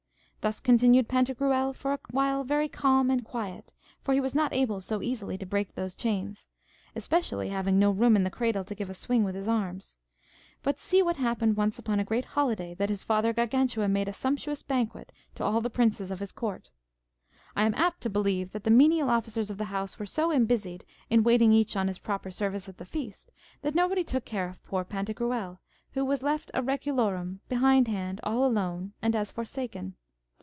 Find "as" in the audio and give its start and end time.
29.15-29.29